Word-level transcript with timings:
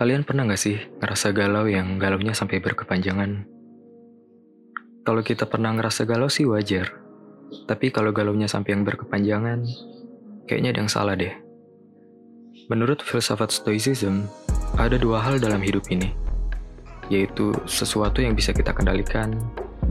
Kalian 0.00 0.24
pernah 0.24 0.48
gak 0.48 0.56
sih 0.56 0.80
ngerasa 0.96 1.28
galau 1.36 1.68
yang 1.68 2.00
galaunya 2.00 2.32
sampai 2.32 2.56
berkepanjangan? 2.56 3.44
Kalau 5.04 5.20
kita 5.20 5.44
pernah 5.44 5.76
ngerasa 5.76 6.08
galau 6.08 6.32
sih 6.32 6.48
wajar. 6.48 6.88
Tapi 7.68 7.92
kalau 7.92 8.08
galaunya 8.08 8.48
sampai 8.48 8.72
yang 8.72 8.88
berkepanjangan, 8.88 9.60
kayaknya 10.48 10.72
ada 10.72 10.80
yang 10.80 10.88
salah 10.88 11.12
deh. 11.20 11.36
Menurut 12.72 13.04
filsafat 13.04 13.52
Stoicism, 13.52 14.24
ada 14.80 14.96
dua 14.96 15.20
hal 15.20 15.36
dalam 15.36 15.60
hidup 15.60 15.84
ini, 15.92 16.16
yaitu 17.12 17.52
sesuatu 17.68 18.24
yang 18.24 18.32
bisa 18.32 18.56
kita 18.56 18.72
kendalikan 18.72 19.36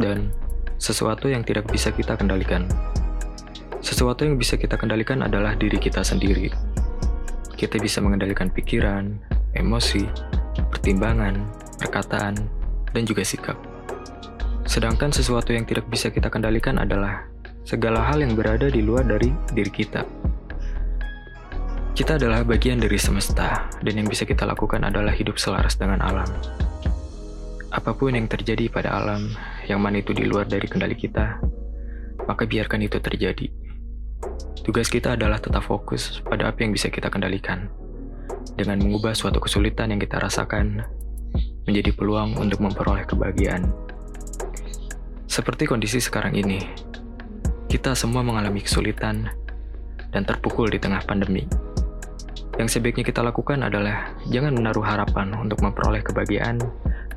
dan 0.00 0.32
sesuatu 0.80 1.28
yang 1.28 1.44
tidak 1.44 1.68
bisa 1.68 1.92
kita 1.92 2.16
kendalikan. 2.16 2.64
Sesuatu 3.84 4.24
yang 4.24 4.40
bisa 4.40 4.56
kita 4.56 4.80
kendalikan 4.80 5.20
adalah 5.20 5.52
diri 5.52 5.76
kita 5.76 6.00
sendiri. 6.00 6.48
Kita 7.60 7.76
bisa 7.76 8.00
mengendalikan 8.00 8.48
pikiran, 8.48 9.36
emosi, 9.56 10.04
pertimbangan, 10.68 11.40
perkataan, 11.80 12.34
dan 12.92 13.02
juga 13.06 13.22
sikap. 13.24 13.56
Sedangkan 14.68 15.08
sesuatu 15.08 15.56
yang 15.56 15.64
tidak 15.64 15.88
bisa 15.88 16.12
kita 16.12 16.28
kendalikan 16.28 16.76
adalah 16.76 17.24
segala 17.64 18.04
hal 18.04 18.20
yang 18.20 18.36
berada 18.36 18.68
di 18.68 18.84
luar 18.84 19.04
dari 19.04 19.32
diri 19.52 19.72
kita. 19.72 20.04
Kita 21.96 22.14
adalah 22.14 22.46
bagian 22.46 22.78
dari 22.78 22.94
semesta, 22.94 23.66
dan 23.82 23.94
yang 23.98 24.06
bisa 24.06 24.22
kita 24.22 24.46
lakukan 24.46 24.86
adalah 24.86 25.10
hidup 25.10 25.34
selaras 25.40 25.74
dengan 25.74 25.98
alam. 25.98 26.28
Apa 27.74 27.90
pun 27.92 28.14
yang 28.14 28.30
terjadi 28.30 28.70
pada 28.70 28.94
alam, 28.94 29.34
yang 29.66 29.82
mana 29.82 29.98
itu 29.98 30.14
di 30.14 30.24
luar 30.24 30.46
dari 30.46 30.70
kendali 30.70 30.94
kita, 30.94 31.42
maka 32.22 32.46
biarkan 32.46 32.86
itu 32.86 33.02
terjadi. 33.02 33.50
Tugas 34.62 34.86
kita 34.92 35.18
adalah 35.18 35.42
tetap 35.42 35.64
fokus 35.64 36.22
pada 36.22 36.52
apa 36.52 36.60
yang 36.60 36.76
bisa 36.76 36.92
kita 36.92 37.08
kendalikan 37.08 37.87
dengan 38.54 38.80
mengubah 38.80 39.12
suatu 39.12 39.42
kesulitan 39.42 39.92
yang 39.92 40.00
kita 40.00 40.16
rasakan 40.16 40.86
menjadi 41.68 41.92
peluang 41.92 42.40
untuk 42.40 42.64
memperoleh 42.64 43.04
kebahagiaan. 43.04 43.68
Seperti 45.28 45.68
kondisi 45.68 46.00
sekarang 46.00 46.32
ini, 46.32 46.64
kita 47.68 47.92
semua 47.92 48.24
mengalami 48.24 48.64
kesulitan 48.64 49.28
dan 50.08 50.24
terpukul 50.24 50.72
di 50.72 50.80
tengah 50.80 51.04
pandemi. 51.04 51.44
Yang 52.56 52.80
sebaiknya 52.80 53.04
kita 53.06 53.20
lakukan 53.22 53.60
adalah 53.62 54.16
jangan 54.32 54.56
menaruh 54.56 54.82
harapan 54.82 55.30
untuk 55.36 55.60
memperoleh 55.62 56.02
kebahagiaan 56.02 56.58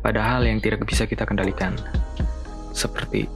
pada 0.00 0.24
hal 0.24 0.42
yang 0.48 0.58
tidak 0.58 0.82
bisa 0.88 1.04
kita 1.04 1.22
kendalikan. 1.28 1.76
Seperti, 2.74 3.28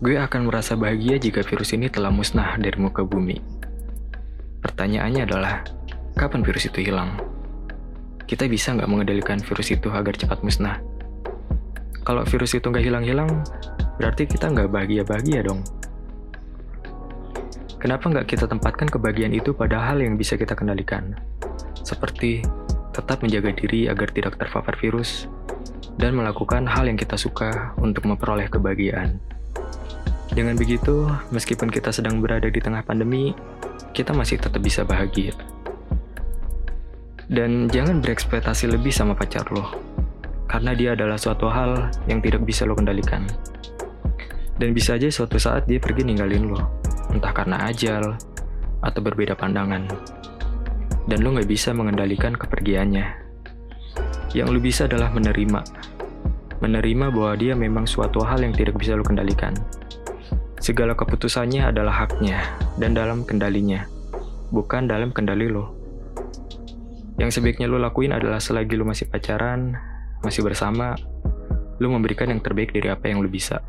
gue 0.00 0.14
akan 0.16 0.48
merasa 0.48 0.72
bahagia 0.78 1.20
jika 1.20 1.44
virus 1.44 1.74
ini 1.76 1.90
telah 1.92 2.08
musnah 2.08 2.56
dari 2.56 2.78
muka 2.80 3.04
bumi. 3.04 3.36
Pertanyaannya 4.62 5.22
adalah, 5.26 5.66
kapan 6.16 6.40
virus 6.40 6.64
itu 6.72 6.80
hilang? 6.80 7.12
Kita 8.24 8.48
bisa 8.48 8.72
nggak 8.72 8.88
mengendalikan 8.88 9.36
virus 9.36 9.68
itu 9.68 9.92
agar 9.92 10.16
cepat 10.16 10.40
musnah? 10.40 10.80
Kalau 12.08 12.24
virus 12.24 12.56
itu 12.56 12.72
nggak 12.72 12.82
hilang-hilang, 12.88 13.44
berarti 14.00 14.24
kita 14.24 14.48
nggak 14.48 14.72
bahagia-bahagia 14.72 15.44
dong. 15.44 15.60
Kenapa 17.76 18.08
nggak 18.08 18.26
kita 18.32 18.48
tempatkan 18.48 18.88
kebahagiaan 18.88 19.36
itu 19.36 19.52
pada 19.52 19.76
hal 19.78 20.00
yang 20.00 20.16
bisa 20.16 20.40
kita 20.40 20.56
kendalikan? 20.56 21.12
Seperti 21.84 22.40
tetap 22.96 23.20
menjaga 23.20 23.52
diri 23.52 23.84
agar 23.92 24.08
tidak 24.08 24.40
terpapar 24.40 24.72
virus, 24.80 25.28
dan 26.00 26.16
melakukan 26.16 26.64
hal 26.64 26.88
yang 26.88 26.96
kita 26.96 27.20
suka 27.20 27.76
untuk 27.76 28.08
memperoleh 28.08 28.48
kebahagiaan. 28.48 29.20
Dengan 30.32 30.56
begitu, 30.56 31.08
meskipun 31.28 31.68
kita 31.68 31.92
sedang 31.92 32.24
berada 32.24 32.48
di 32.48 32.60
tengah 32.60 32.80
pandemi, 32.84 33.36
kita 33.92 34.16
masih 34.16 34.40
tetap 34.40 34.64
bisa 34.64 34.84
bahagia. 34.84 35.36
Dan 37.26 37.66
jangan 37.66 37.98
berekspektasi 37.98 38.70
lebih 38.70 38.94
sama 38.94 39.18
pacar 39.18 39.50
lo, 39.50 39.74
karena 40.46 40.78
dia 40.78 40.94
adalah 40.94 41.18
suatu 41.18 41.50
hal 41.50 41.90
yang 42.06 42.22
tidak 42.22 42.46
bisa 42.46 42.62
lo 42.62 42.78
kendalikan. 42.78 43.26
Dan 44.56 44.70
bisa 44.70 44.94
aja 44.94 45.10
suatu 45.10 45.34
saat 45.34 45.66
dia 45.66 45.82
pergi 45.82 46.06
ninggalin 46.06 46.54
lo, 46.54 46.62
entah 47.10 47.34
karena 47.34 47.66
ajal 47.66 48.14
atau 48.78 49.00
berbeda 49.02 49.34
pandangan. 49.34 49.90
Dan 51.10 51.26
lo 51.26 51.34
gak 51.34 51.50
bisa 51.50 51.74
mengendalikan 51.74 52.34
kepergiannya. 52.34 53.06
Yang 54.30 54.48
lo 54.50 54.58
bisa 54.62 54.86
adalah 54.86 55.10
menerima. 55.10 55.60
Menerima 56.62 57.06
bahwa 57.10 57.34
dia 57.34 57.58
memang 57.58 57.90
suatu 57.90 58.22
hal 58.22 58.38
yang 58.42 58.54
tidak 58.54 58.78
bisa 58.78 58.94
lo 58.94 59.02
kendalikan. 59.02 59.54
Segala 60.62 60.94
keputusannya 60.94 61.74
adalah 61.74 62.06
haknya 62.06 62.38
dan 62.78 62.94
dalam 62.94 63.26
kendalinya, 63.26 63.82
bukan 64.54 64.86
dalam 64.86 65.10
kendali 65.10 65.50
lo. 65.50 65.85
Yang 67.16 67.40
sebaiknya 67.40 67.64
lo 67.64 67.80
lakuin 67.80 68.12
adalah 68.12 68.36
selagi 68.36 68.76
lo 68.76 68.84
masih 68.84 69.08
pacaran, 69.08 69.72
masih 70.20 70.44
bersama, 70.44 70.92
lo 71.80 71.86
memberikan 71.88 72.28
yang 72.28 72.44
terbaik 72.44 72.76
dari 72.76 72.92
apa 72.92 73.08
yang 73.08 73.24
lo 73.24 73.28
bisa. 73.28 73.64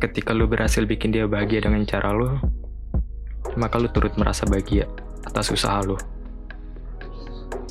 Ketika 0.00 0.32
lo 0.32 0.48
berhasil 0.48 0.88
bikin 0.88 1.12
dia 1.12 1.28
bahagia 1.28 1.60
dengan 1.60 1.84
cara 1.84 2.16
lo, 2.16 2.40
maka 3.60 3.76
lo 3.76 3.92
turut 3.92 4.16
merasa 4.16 4.48
bahagia 4.48 4.88
atas 5.28 5.52
usaha 5.52 5.84
lo. 5.84 6.00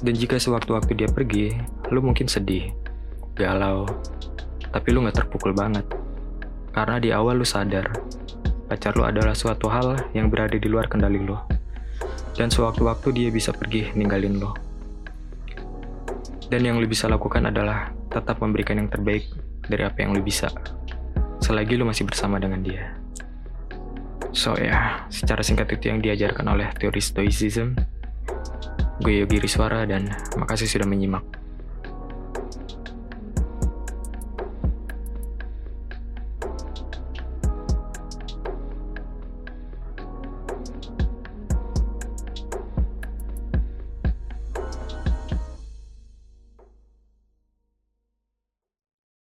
Dan 0.05 0.13
jika 0.13 0.37
sewaktu-waktu 0.37 1.01
dia 1.01 1.09
pergi, 1.09 1.49
lo 1.89 2.05
mungkin 2.05 2.29
sedih, 2.29 2.69
galau, 3.33 3.89
tapi 4.69 4.93
lo 4.93 5.01
gak 5.09 5.25
terpukul 5.25 5.57
banget. 5.57 5.85
Karena 6.73 7.01
di 7.01 7.09
awal 7.09 7.41
lo 7.41 7.45
sadar, 7.47 7.89
pacar 8.69 8.93
lo 8.97 9.05
adalah 9.09 9.33
suatu 9.33 9.65
hal 9.69 9.97
yang 10.13 10.29
berada 10.29 10.57
di 10.57 10.65
luar 10.69 10.85
kendali 10.85 11.21
lo 11.21 11.52
dan 12.33 12.49
sewaktu-waktu 12.49 13.09
dia 13.13 13.29
bisa 13.29 13.53
pergi 13.53 13.93
ninggalin 13.93 14.41
lo. 14.41 14.51
Dan 16.49 16.65
yang 16.65 16.77
lo 16.77 16.85
bisa 16.85 17.09
lakukan 17.09 17.49
adalah 17.49 17.89
tetap 18.09 18.41
memberikan 18.41 18.77
yang 18.77 18.89
terbaik 18.89 19.25
dari 19.65 19.83
apa 19.85 19.97
yang 20.05 20.13
lo 20.13 20.21
bisa, 20.21 20.49
selagi 21.41 21.77
lo 21.77 21.89
masih 21.89 22.05
bersama 22.05 22.37
dengan 22.37 22.61
dia. 22.61 22.93
So 24.33 24.57
ya, 24.57 25.05
secara 25.13 25.45
singkat 25.45 25.69
itu 25.77 25.93
yang 25.93 26.01
diajarkan 26.01 26.45
oleh 26.49 26.73
teori 26.73 27.01
Stoicism. 27.01 27.77
Gue 29.01 29.21
Yogi 29.21 29.37
Riswara 29.41 29.85
dan 29.85 30.09
makasih 30.37 30.65
sudah 30.65 30.89
menyimak. 30.89 31.42